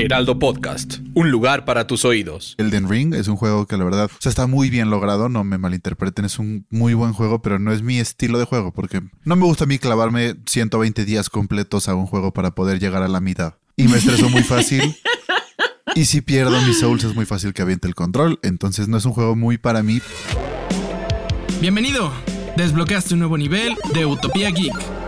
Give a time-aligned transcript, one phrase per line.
[0.00, 2.54] Heraldo Podcast, un lugar para tus oídos.
[2.56, 5.44] Elden Ring es un juego que la verdad o sea, está muy bien logrado, no
[5.44, 9.02] me malinterpreten, es un muy buen juego, pero no es mi estilo de juego porque
[9.24, 13.02] no me gusta a mí clavarme 120 días completos a un juego para poder llegar
[13.02, 13.56] a la mitad.
[13.76, 14.96] Y me estreso muy fácil.
[15.96, 19.04] Y si pierdo mis souls es muy fácil que aviente el control, entonces no es
[19.06, 20.00] un juego muy para mí.
[21.60, 22.12] Bienvenido.
[22.56, 24.99] Desbloqueaste un nuevo nivel de Utopía Geek.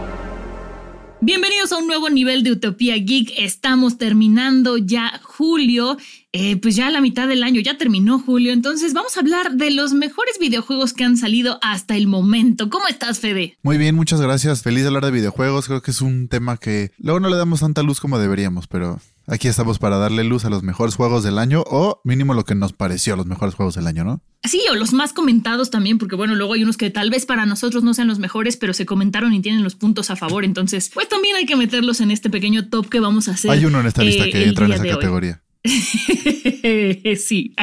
[1.24, 3.34] Bienvenidos a un nuevo nivel de Utopía Geek.
[3.38, 5.96] Estamos terminando ya julio,
[6.32, 8.52] eh, pues ya la mitad del año, ya terminó julio.
[8.52, 12.68] Entonces vamos a hablar de los mejores videojuegos que han salido hasta el momento.
[12.68, 13.56] ¿Cómo estás, Fede?
[13.62, 14.64] Muy bien, muchas gracias.
[14.64, 15.68] Feliz de hablar de videojuegos.
[15.68, 18.98] Creo que es un tema que luego no le damos tanta luz como deberíamos, pero
[19.26, 22.54] Aquí estamos para darle luz a los mejores juegos del año o mínimo lo que
[22.54, 24.20] nos pareció los mejores juegos del año, ¿no?
[24.42, 27.46] Sí, o los más comentados también, porque bueno, luego hay unos que tal vez para
[27.46, 30.44] nosotros no sean los mejores, pero se comentaron y tienen los puntos a favor.
[30.44, 33.50] Entonces, pues también hay que meterlos en este pequeño top que vamos a hacer.
[33.52, 35.42] Hay uno en esta lista que entra en esa categoría.
[37.16, 37.54] sí,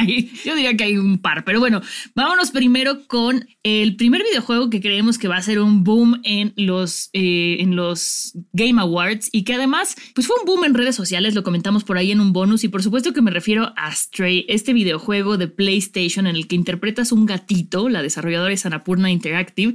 [0.44, 1.82] yo diría que hay un par, pero bueno,
[2.14, 6.54] vámonos primero con el primer videojuego que creemos que va a ser un boom en
[6.56, 10.96] los, eh, en los Game Awards y que además pues fue un boom en redes
[10.96, 13.94] sociales, lo comentamos por ahí en un bonus y por supuesto que me refiero a
[13.94, 19.10] Stray, este videojuego de PlayStation en el que interpretas un gatito, la desarrolladora es Anapurna
[19.10, 19.74] Interactive.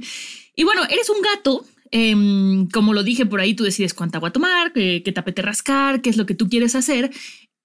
[0.56, 4.32] Y bueno, eres un gato em, como lo dije por ahí, tú decides cuánta agua
[4.32, 7.12] tomar, qué tapete rascar, qué es lo que tú quieres hacer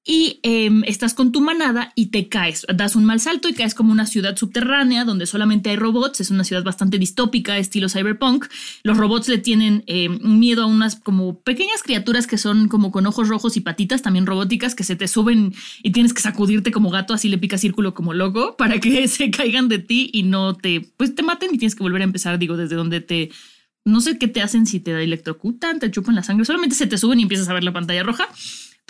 [0.04, 3.76] y em, estás con tu manada y te caes, das un mal salto y caes
[3.76, 8.48] como una ciudad subterránea donde solamente hay robots, es una ciudad bastante distópica, estilo cyberpunk.
[8.84, 13.06] Los robots le tienen em, miedo a unas como pequeñas criaturas que son como con
[13.06, 15.54] ojos rojos y patitas también robóticas que se te suben
[15.84, 19.30] y tienes que sacudirte como gato, así le pica círculo como loco para que se
[19.30, 22.40] caigan de ti y no te, pues te maten y tienes que volver a empezar,
[22.40, 23.30] digo, desde donde te...
[23.84, 27.00] No sé qué te hacen si te electrocutan, te chupan la sangre, solamente se te
[27.00, 28.28] suben y empiezas a ver la pantalla roja.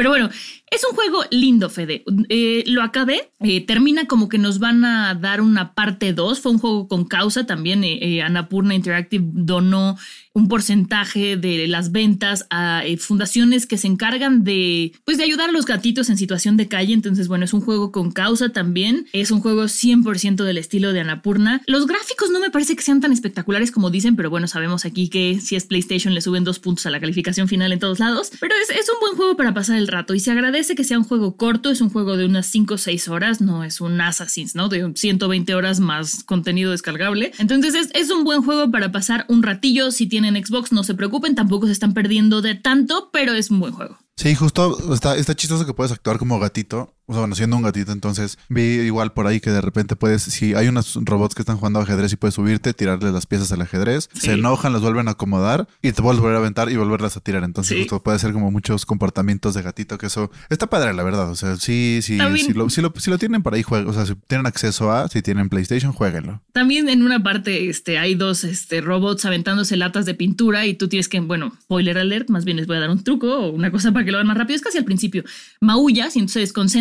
[0.02, 0.32] Pero bueno,
[0.72, 2.04] es un juego lindo, Fede.
[2.30, 3.30] Eh, lo acabé.
[3.40, 6.40] Eh, termina como que nos van a dar una parte 2.
[6.40, 7.84] Fue un juego con causa también.
[7.84, 10.00] Eh, Anapurna Interactive donó
[10.34, 15.52] un porcentaje de las ventas a fundaciones que se encargan de, pues, de ayudar a
[15.52, 16.94] los gatitos en situación de calle.
[16.94, 19.08] Entonces, bueno, es un juego con causa también.
[19.12, 21.62] Es un juego 100% del estilo de Anapurna.
[21.68, 25.10] Los gráficos no me parece que sean tan espectaculares como dicen, pero bueno, sabemos aquí
[25.10, 28.32] que si es PlayStation le suben dos puntos a la calificación final en todos lados.
[28.40, 30.98] Pero es, es un buen juego para pasar el rato y se agradece que sea
[30.98, 31.72] un juego corto.
[31.72, 34.70] Es un juego de unas 5 o 6 horas, no es un Assassin's, ¿no?
[34.70, 37.32] De 120 horas más contenido descargable.
[37.38, 40.84] Entonces es, es un buen juego para pasar un ratillo si tiene en Xbox, no
[40.84, 43.98] se preocupen, tampoco se están perdiendo de tanto, pero es un buen juego.
[44.18, 47.62] Sí, justo está, está chistoso que puedes actuar como gatito o sea, bueno, siendo un
[47.64, 51.42] gatito, entonces vi igual por ahí que de repente puedes, si hay unos robots que
[51.42, 55.10] están jugando ajedrez y puedes subirte, tirarles las piezas al ajedrez, se enojan, las vuelven
[55.10, 57.44] a acomodar y te vuelves a volver a aventar y volverlas a tirar.
[57.44, 61.30] Entonces, justo puede ser como muchos comportamientos de gatito, que eso está padre, la verdad.
[61.30, 63.90] O sea, sí, sí, si lo, si, lo, si lo tienen para ahí, jueguen.
[63.90, 66.42] O sea, si tienen acceso a, si tienen PlayStation, jueguenlo.
[66.54, 70.88] También en una parte este, hay dos este, robots aventándose latas de pintura y tú
[70.88, 73.70] tienes que, bueno, spoiler alert, más bien les voy a dar un truco o una
[73.70, 74.56] cosa para que lo hagan más rápido.
[74.56, 75.26] Es casi al principio.
[75.60, 76.80] Maullas y entonces se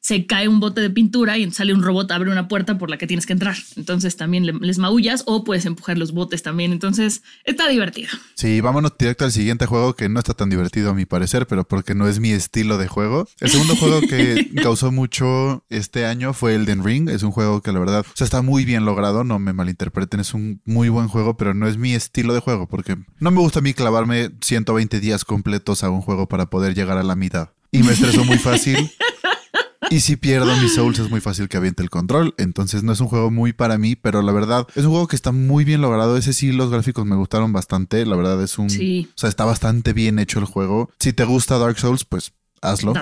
[0.00, 2.98] se cae un bote de pintura y sale un robot, abre una puerta por la
[2.98, 3.56] que tienes que entrar.
[3.76, 6.72] Entonces también les maullas o puedes empujar los botes también.
[6.72, 8.10] Entonces está divertido.
[8.34, 11.66] Sí, vámonos directo al siguiente juego que no está tan divertido a mi parecer, pero
[11.66, 13.28] porque no es mi estilo de juego.
[13.40, 17.08] El segundo juego que causó mucho este año fue Elden Ring.
[17.08, 20.20] Es un juego que la verdad o sea, está muy bien logrado, no me malinterpreten,
[20.20, 23.40] es un muy buen juego, pero no es mi estilo de juego porque no me
[23.40, 27.16] gusta a mí clavarme 120 días completos a un juego para poder llegar a la
[27.16, 27.50] mitad.
[27.70, 28.90] Y me estreso muy fácil.
[29.94, 32.34] Y si pierdo mis souls es muy fácil que aviente el control.
[32.36, 35.14] Entonces no es un juego muy para mí, pero la verdad es un juego que
[35.14, 36.16] está muy bien logrado.
[36.16, 38.04] Ese sí, los gráficos me gustaron bastante.
[38.04, 38.70] La verdad es un...
[38.70, 39.08] Sí.
[39.10, 40.90] O sea, está bastante bien hecho el juego.
[40.98, 42.92] Si te gusta Dark Souls, pues hazlo.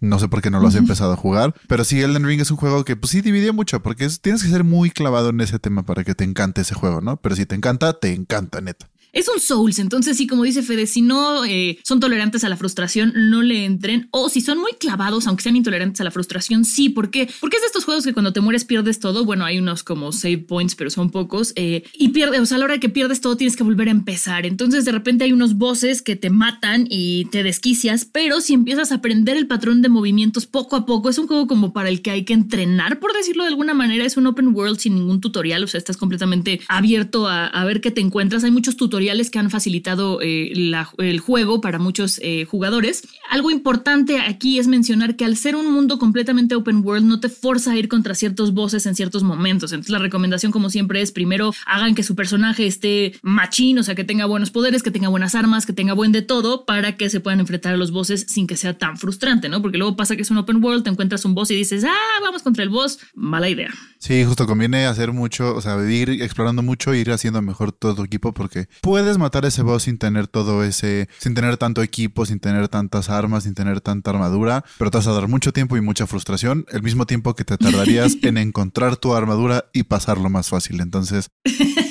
[0.00, 1.52] No sé por qué no lo has empezado a jugar.
[1.66, 4.48] Pero sí, Elden Ring es un juego que pues sí dividió mucho, porque tienes que
[4.48, 7.16] ser muy clavado en ese tema para que te encante ese juego, ¿no?
[7.16, 8.88] Pero si te encanta, te encanta, neta.
[9.16, 12.56] Es un Souls, entonces sí, como dice Fede, si no eh, son tolerantes a la
[12.58, 14.08] frustración, no le entren.
[14.10, 16.90] O si son muy clavados, aunque sean intolerantes a la frustración, sí.
[16.90, 17.26] ¿Por qué?
[17.40, 19.24] Porque es de estos juegos que cuando te mueres pierdes todo.
[19.24, 21.54] Bueno, hay unos como save points, pero son pocos.
[21.56, 23.92] Eh, y pierdes, o sea, a la hora que pierdes todo tienes que volver a
[23.92, 24.44] empezar.
[24.44, 28.92] Entonces de repente hay unos bosses que te matan y te desquicias, pero si empiezas
[28.92, 32.02] a aprender el patrón de movimientos poco a poco, es un juego como para el
[32.02, 34.04] que hay que entrenar, por decirlo de alguna manera.
[34.04, 37.90] Es un open world sin ningún tutorial, o sea, estás completamente abierto a, ver qué
[37.90, 38.44] te encuentras.
[38.44, 40.52] Hay muchos tutoriales que han facilitado eh,
[40.98, 43.02] el juego para muchos eh, jugadores.
[43.30, 47.28] Algo importante aquí es mencionar que al ser un mundo completamente open world, no te
[47.28, 49.72] forza a ir contra ciertos bosses en ciertos momentos.
[49.72, 53.94] Entonces, la recomendación, como siempre, es primero hagan que su personaje esté machín, o sea,
[53.94, 57.08] que tenga buenos poderes, que tenga buenas armas, que tenga buen de todo, para que
[57.08, 59.62] se puedan enfrentar a los bosses sin que sea tan frustrante, ¿no?
[59.62, 62.20] Porque luego pasa que es un open world, te encuentras un boss y dices, ah,
[62.22, 62.98] vamos contra el boss.
[63.14, 63.70] Mala idea.
[64.06, 68.04] Sí, justo conviene hacer mucho, o sea, ir explorando mucho, ir haciendo mejor todo tu
[68.04, 72.38] equipo, porque puedes matar ese boss sin tener todo ese, sin tener tanto equipo, sin
[72.38, 75.80] tener tantas armas, sin tener tanta armadura, pero te vas a dar mucho tiempo y
[75.80, 80.50] mucha frustración, el mismo tiempo que te tardarías en encontrar tu armadura y pasarlo más
[80.50, 80.80] fácil.
[80.80, 81.26] Entonces,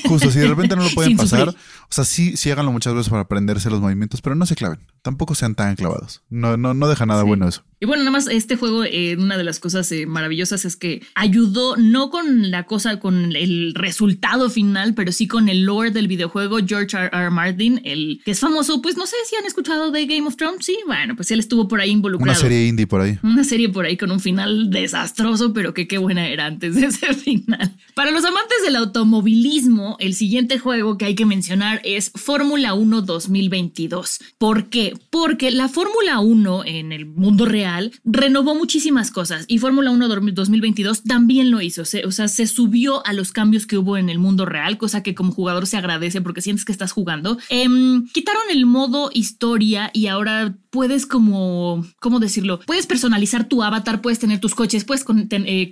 [0.08, 1.54] justo si de repente no lo pueden pasar, o
[1.90, 5.36] sea, sí, sí háganlo muchas veces para aprenderse los movimientos, pero no se claven, tampoco
[5.36, 6.24] sean tan clavados.
[6.30, 7.66] No, no, no deja nada bueno eso.
[7.80, 11.02] Y bueno, nada más este juego, eh, una de las cosas eh, maravillosas es que
[11.14, 16.08] ayudó no con la cosa, con el resultado final, pero sí con el lore del
[16.08, 16.60] videojuego.
[16.66, 17.10] George R.
[17.12, 17.30] R.
[17.32, 20.66] Martin, el que es famoso, pues no sé si han escuchado de Game of Thrones.
[20.66, 22.32] Sí, bueno, pues él estuvo por ahí involucrado.
[22.32, 23.20] Una serie indie por ahí.
[23.24, 26.86] Una serie por ahí con un final desastroso, pero que qué buena era antes de
[26.88, 27.76] ese final.
[27.94, 33.02] Para los amantes del automovilismo, el siguiente juego que hay que mencionar es Fórmula 1
[33.02, 34.20] 2022.
[34.38, 34.94] ¿Por qué?
[35.10, 37.66] Porque la Fórmula 1 en el mundo real
[38.04, 41.84] renovó muchísimas cosas y Fórmula 1 2022 también lo hizo.
[41.84, 45.16] o sea, se subió a los cambios que hubo en el mundo real, cosa que
[45.16, 47.38] como jugador se agradece porque sientes que estás jugando.
[47.50, 52.60] Em, quitaron el modo historia y ahora puedes como, ¿cómo decirlo?
[52.66, 55.70] Puedes personalizar tu avatar, puedes tener tus coches, puedes con, eh,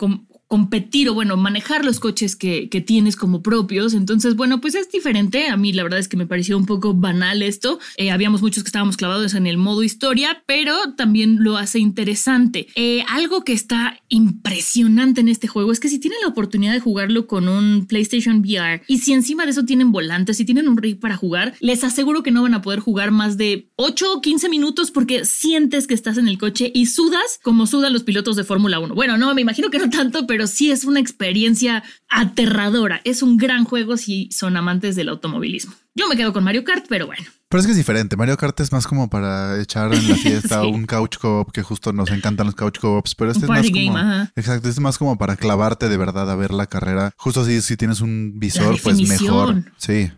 [0.53, 3.95] competir o bueno, manejar los coches que, tienes como propios.
[3.95, 5.47] Entonces, bueno, pues es diferente.
[5.47, 7.79] A mí la verdad es que me pareció un poco banal esto.
[7.97, 12.67] Eh, habíamos muchos que estábamos clavados en el modo historia, pero también lo hace interesante.
[12.75, 16.79] Eh, algo que está impresionante en este juego es que si tienen la oportunidad de
[16.79, 20.77] jugarlo con un PlayStation VR y si encima de eso tienen volantes, y tienen un
[20.77, 24.21] rig para jugar, les aseguro que no van a poder jugar más de 8 o
[24.21, 28.35] 15 minutos porque sientes que estás en el coche y sudas como sudan los pilotos
[28.35, 28.93] de Fórmula 1.
[28.93, 33.01] Bueno, no, me imagino que no tanto, pero sí es una experiencia aterradora.
[33.03, 35.73] Es un gran juego si son amantes del automovilismo.
[35.95, 37.23] Yo me quedo con Mario Kart, pero bueno.
[37.49, 38.17] Pero es que es diferente.
[38.17, 41.93] Mario Kart es más como para echar en la fiesta un couch co-op, que justo
[41.93, 43.99] nos encantan los couch co-ops, pero este es más como...
[44.35, 47.11] Exacto, este es más como para clavarte de verdad a ver la carrera.
[47.15, 49.65] Justo así, si tienes un visor, pues mejor.
[49.77, 50.11] Sí.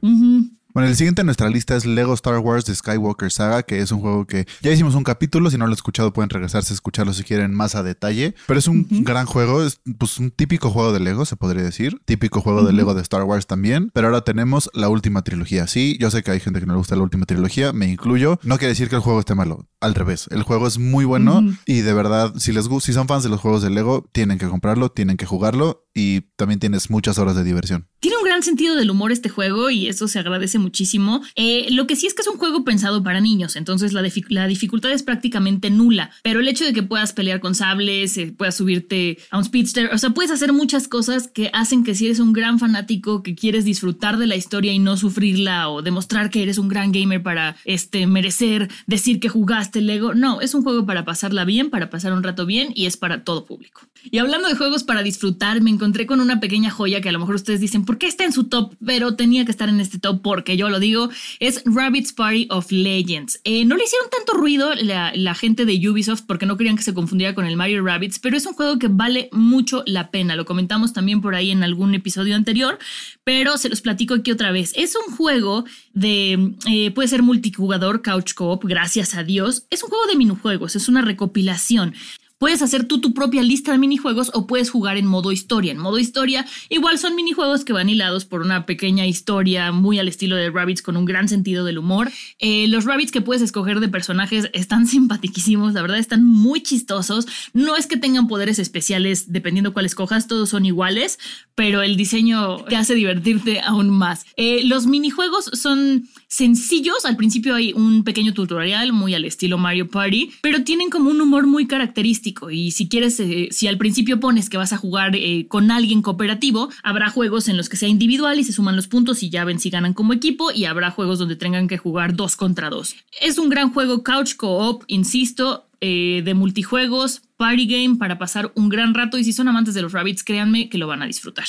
[0.76, 3.94] Bueno, el siguiente en nuestra lista es Lego Star Wars The Skywalker Saga, que es
[3.94, 5.50] un juego que ya hicimos un capítulo.
[5.50, 8.36] Si no lo han escuchado, pueden regresarse a escucharlo si quieren más a detalle.
[8.46, 12.02] Pero es un gran juego, es pues un típico juego de Lego, se podría decir.
[12.04, 13.90] Típico juego de Lego de Star Wars también.
[13.94, 15.66] Pero ahora tenemos la última trilogía.
[15.68, 18.38] Sí, yo sé que hay gente que no le gusta la última trilogía, me incluyo.
[18.44, 19.70] No quiere decir que el juego esté malo.
[19.80, 23.08] Al revés, el juego es muy bueno y de verdad, si les gusta, si son
[23.08, 26.90] fans de los juegos de Lego, tienen que comprarlo, tienen que jugarlo y también tienes
[26.90, 27.88] muchas horas de diversión.
[28.02, 31.24] Tiene un gran sentido del humor este juego y eso se agradece muchísimo.
[31.36, 34.92] Eh, lo que sí es que es un juego pensado para niños, entonces la, dificultad
[34.92, 39.18] es prácticamente nula, pero el hecho de que puedas pelear con sables, eh, puedas subirte
[39.32, 42.34] a un speedster, o sea, puedes hacer muchas cosas que hacen que si eres un
[42.34, 46.58] gran fanático, que quieres disfrutar de la historia y no sufrirla o demostrar que eres
[46.58, 51.06] un gran gamer para este, merecer decir que jugaste Lego, no, es un juego para
[51.06, 53.82] pasarla bien, para pasar un rato bien y es para todo público.
[54.12, 57.20] Y hablando de juegos para disfrutar, me encontré con una pequeña joya que a lo
[57.20, 58.76] mejor ustedes dicen, ¿por qué está en su top?
[58.86, 62.72] Pero tenía que estar en este top porque yo lo digo, es Rabbit's Party of
[62.72, 63.40] Legends.
[63.44, 66.94] Eh, no le hicieron tanto ruido la, gente de Ubisoft porque no querían que se
[66.94, 70.36] confundiera con el Mario Rabbits, pero es un juego que vale mucho la pena.
[70.36, 72.80] Lo comentamos también por ahí en algún episodio anterior,
[73.24, 74.74] pero se los platico aquí otra vez.
[74.76, 79.66] Es un juego de, eh, puede ser multijugador, couch co-op, gracias a Dios.
[79.70, 81.94] Es un juego de minijuegos, es una recopilación.
[82.38, 85.72] Puedes hacer tú tu propia lista de minijuegos o puedes jugar en modo historia.
[85.72, 90.10] En modo historia, igual son minijuegos que van hilados por una pequeña historia muy al
[90.10, 92.12] estilo de Rabbits con un gran sentido del humor.
[92.40, 97.26] Eh, los Rabbits que puedes escoger de personajes están simpaticísimos, la verdad están muy chistosos.
[97.54, 101.20] No es que tengan poderes especiales dependiendo cuál escojas, todos son iguales,
[101.56, 104.26] pero el diseño te hace divertirte aún más.
[104.36, 107.06] Eh, los minijuegos son sencillos.
[107.06, 111.22] Al principio hay un pequeño tutorial muy al estilo Mario Party, pero tienen como un
[111.22, 115.16] humor muy característico y si quieres, eh, si al principio pones que vas a jugar
[115.16, 118.88] eh, con alguien cooperativo, habrá juegos en los que sea individual y se suman los
[118.88, 122.16] puntos y ya ven si ganan como equipo y habrá juegos donde tengan que jugar
[122.16, 122.96] dos contra dos.
[123.22, 128.70] Es un gran juego couch co-op, insisto, eh, de multijuegos, party game para pasar un
[128.70, 131.46] gran rato y si son amantes de los rabbits, créanme que lo van a disfrutar.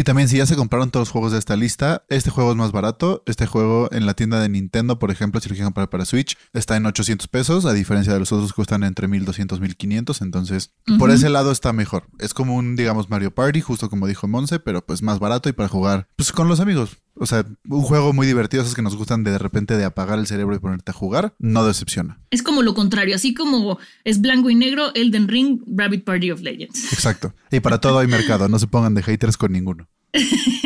[0.00, 2.56] Y también si ya se compraron todos los juegos de esta lista, este juego es
[2.56, 3.22] más barato.
[3.26, 6.38] Este juego en la tienda de Nintendo, por ejemplo, si lo quieren comprar para Switch,
[6.54, 10.22] está en 800 pesos, a diferencia de los otros que cuestan entre 1200 1500.
[10.22, 12.04] Entonces, por ese lado está mejor.
[12.18, 15.52] Es como un, digamos, Mario Party, justo como dijo Monse, pero pues más barato y
[15.52, 16.96] para jugar pues con los amigos.
[17.20, 20.18] O sea, un juego muy divertido, esos que nos gustan de, de repente de apagar
[20.18, 22.18] el cerebro y ponerte a jugar, no decepciona.
[22.30, 26.40] Es como lo contrario, así como es blanco y negro, Elden Ring, Rabbit Party of
[26.40, 26.94] Legends.
[26.94, 27.34] Exacto.
[27.50, 29.86] Y para todo hay mercado, no se pongan de haters con ninguno.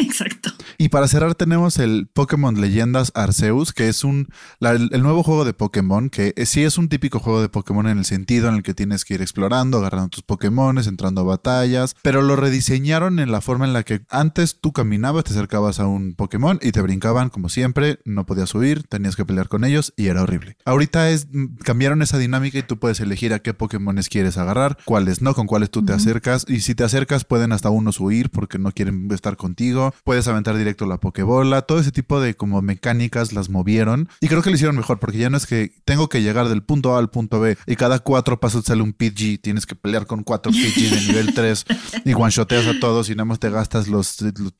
[0.85, 5.47] Y para cerrar tenemos el Pokémon Leyendas Arceus, que es un la- el, nuevo juego
[5.47, 8.57] de Pokémon, que eh, sí es un típico juego de Pokémon en el sentido en
[8.57, 13.19] el que tienes que ir explorando, agarrando tus Pokémon, entrando a batallas, pero lo rediseñaron
[13.19, 16.73] en la forma en la que antes tú caminabas, te acercabas a un Pokémon y
[16.73, 20.59] te brincaban como siempre, no podías subir, tenías que pelear con ellos y era horrible.
[20.67, 24.76] Ahorita es mm, cambiaron esa dinámica y tú puedes elegir a qué Pokémones quieres agarrar,
[24.85, 28.29] cuáles no, con cuáles tú te acercas y si te acercas pueden hasta unos huir
[28.29, 33.33] porque no quieren estar contigo, puedes aventar la Pokébola, todo ese tipo de como mecánicas
[33.33, 36.23] las movieron y creo que lo hicieron mejor porque ya no es que tengo que
[36.23, 39.66] llegar del punto A al punto B y cada cuatro pasos sale un PG, tienes
[39.66, 41.64] que pelear con cuatro PG de nivel 3
[42.04, 43.87] y one-shoteas a todos y nada más te gastas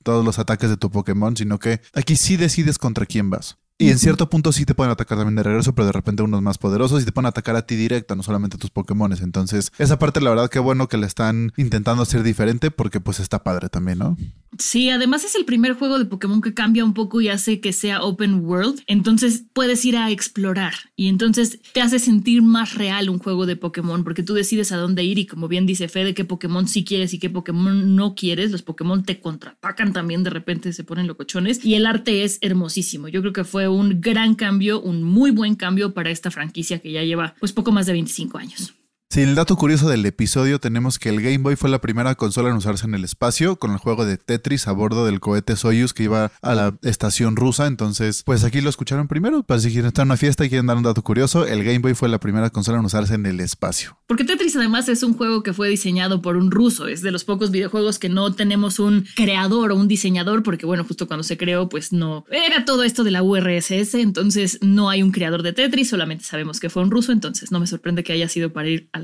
[0.03, 3.59] todos los ataques de tu Pokémon, sino que aquí sí decides contra quién vas.
[3.77, 6.41] Y en cierto punto sí te pueden atacar también de regreso, pero de repente unos
[6.43, 9.21] más poderosos y te pueden atacar a ti directa, no solamente a tus Pokémones.
[9.21, 13.19] Entonces, esa parte, la verdad, que bueno que le están intentando hacer diferente porque pues
[13.19, 14.17] está padre también, ¿no?
[14.59, 17.73] Sí, además es el primer juego de Pokémon que cambia un poco y hace que
[17.73, 18.81] sea open world.
[18.87, 23.57] Entonces puedes ir a explorar y entonces te hace sentir más real un juego de
[23.57, 26.85] Pokémon porque tú decides a dónde ir y como bien dice Fede, qué Pokémon sí
[26.85, 28.53] quieres y qué Pokémon no quieres.
[28.53, 33.09] Los Pokémon te contraatacan también, de repente se ponen locochones y el arte es hermosísimo.
[33.09, 36.93] Yo creo que fue un gran cambio, un muy buen cambio para esta franquicia que
[36.93, 38.75] ya lleva pues poco más de 25 años.
[39.15, 42.51] Sí, el dato curioso del episodio tenemos que el Game Boy fue la primera consola
[42.51, 45.95] en usarse en el espacio con el juego de Tetris a bordo del cohete Soyuz
[45.95, 47.69] que iba a la estación rusa.
[47.69, 49.45] Entonces, pues aquí lo escucharon primero.
[49.45, 51.79] Para si quieren estar en una fiesta y quieren dar un dato curioso, el Game
[51.79, 53.97] Boy fue la primera consola en usarse en el espacio.
[54.09, 56.89] Porque Tetris además es un juego que fue diseñado por un ruso.
[56.89, 60.83] Es de los pocos videojuegos que no tenemos un creador o un diseñador, porque bueno,
[60.83, 63.95] justo cuando se creó, pues no era todo esto de la URSS.
[63.95, 67.13] Entonces no hay un creador de Tetris, solamente sabemos que fue un ruso.
[67.13, 69.04] Entonces no me sorprende que haya sido para ir a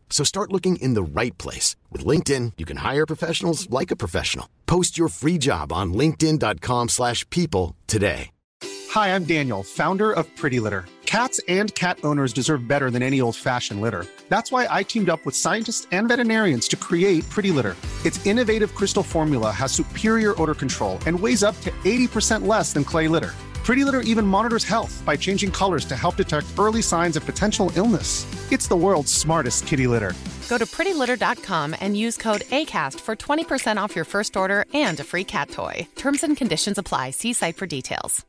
[0.11, 1.75] So start looking in the right place.
[1.89, 4.47] With LinkedIn, you can hire professionals like a professional.
[4.67, 8.29] Post your free job on linkedin.com/people slash people today.
[8.91, 10.83] Hi, I'm Daniel, founder of Pretty Litter.
[11.05, 14.05] Cats and cat owners deserve better than any old fashioned litter.
[14.29, 17.75] That's why I teamed up with scientists and veterinarians to create Pretty Litter.
[18.05, 22.83] Its innovative crystal formula has superior odor control and weighs up to 80% less than
[22.83, 23.33] clay litter.
[23.63, 27.71] Pretty Litter even monitors health by changing colors to help detect early signs of potential
[27.75, 28.25] illness.
[28.51, 30.13] It's the world's smartest kitty litter.
[30.49, 35.03] Go to prettylitter.com and use code ACAST for 20% off your first order and a
[35.03, 35.87] free cat toy.
[35.95, 37.11] Terms and conditions apply.
[37.11, 38.25] See site for details.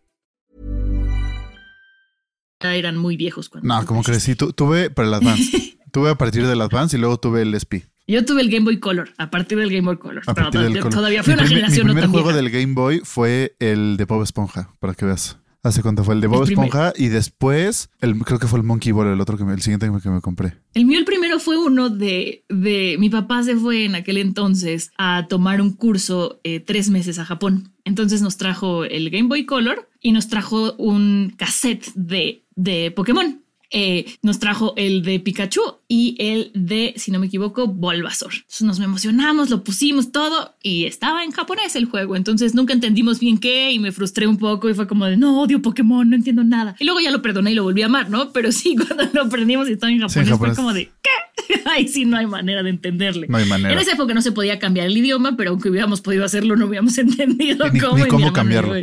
[2.65, 3.67] eran muy viejos cuando.
[3.67, 4.37] No, como creciste.
[4.37, 5.77] crecí, tu- tuve para el Advance.
[5.93, 7.83] tuve a partir del Advance y luego tuve el SP.
[8.13, 10.23] Yo tuve el Game Boy Color, a partir del Game Boy Color.
[10.35, 10.95] Pero todavía, color.
[10.95, 13.55] todavía fue Mi una primer- generación Mi no primer tan juego del Game Boy fue
[13.59, 15.39] el de Bob Esponja, para que veas.
[15.65, 18.65] Hace cuánto fue el de Bob El Esponja y después el, creo que fue el
[18.65, 20.55] Monkey Ball, el otro que me- el siguiente que me, que me compré.
[20.75, 24.91] El mío, el primero fue uno de, de mi papá se fue en aquel entonces
[24.99, 27.71] a tomar un curso eh, tres meses a Japón.
[27.85, 33.42] Entonces nos trajo el Game Boy Color y nos trajo un cassette de, de Pokémon.
[33.75, 38.33] Eh, nos trajo el de Pikachu y el de, si no me equivoco, Bulbasaur.
[38.35, 42.15] Entonces nos emocionamos, lo pusimos todo y estaba en japonés el juego.
[42.17, 45.41] Entonces nunca entendimos bien qué y me frustré un poco y fue como de no
[45.41, 46.77] odio Pokémon, no entiendo nada.
[46.79, 48.31] Y luego ya lo perdoné y lo volví a amar, ¿no?
[48.33, 50.55] Pero sí, cuando lo aprendimos y estaba en japonés, japonés.
[50.55, 51.63] fue como de ¿qué?
[51.71, 53.27] Ahí sí no hay manera de entenderle.
[53.29, 53.73] No hay manera.
[53.73, 56.67] En esa época no se podía cambiar el idioma, pero aunque hubiéramos podido hacerlo, no
[56.67, 57.97] hubiéramos entendido Ni- cómo.
[57.97, 58.75] ni cambiarlo.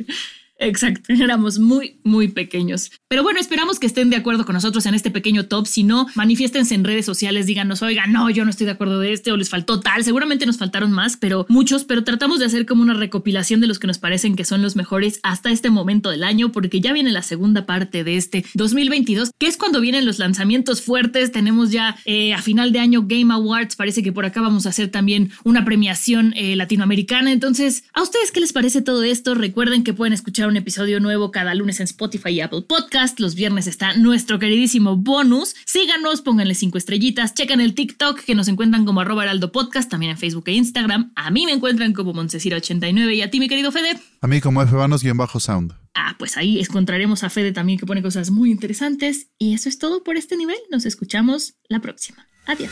[0.60, 2.92] Exacto, éramos muy, muy pequeños.
[3.08, 5.66] Pero bueno, esperamos que estén de acuerdo con nosotros en este pequeño top.
[5.66, 9.14] Si no, manifiéstense en redes sociales, díganos, oiga, no, yo no estoy de acuerdo de
[9.14, 10.04] este o les faltó tal.
[10.04, 13.80] Seguramente nos faltaron más, pero muchos, pero tratamos de hacer como una recopilación de los
[13.80, 17.12] que nos parecen que son los mejores hasta este momento del año, porque ya viene
[17.12, 21.32] la segunda parte de este 2022, que es cuando vienen los lanzamientos fuertes.
[21.32, 24.70] Tenemos ya eh, a final de año Game Awards, parece que por acá vamos a
[24.70, 27.32] hacer también una premiación eh, latinoamericana.
[27.32, 29.36] Entonces, ¿a ustedes qué les parece todo esto?
[29.36, 33.20] Recuerden que pueden escuchar un episodio nuevo cada lunes en Spotify y Apple Podcast.
[33.20, 35.56] Los viernes está nuestro queridísimo bonus.
[35.66, 40.12] Síganos, pónganle cinco estrellitas, chequen el TikTok que nos encuentran como arroba heraldo podcast, también
[40.12, 41.12] en Facebook e Instagram.
[41.16, 44.00] A mí me encuentran como Montesira89 y a ti, mi querido Fede.
[44.22, 45.74] A mí como fbanos-sound.
[45.94, 49.28] Ah, pues ahí encontraremos a Fede también que pone cosas muy interesantes.
[49.38, 50.58] Y eso es todo por este nivel.
[50.72, 52.28] Nos escuchamos la próxima.
[52.48, 52.72] Adiós.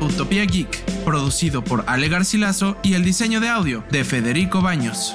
[0.00, 5.14] Utopía Geek, producido por Ale Garcilaso y el diseño de audio de Federico Baños.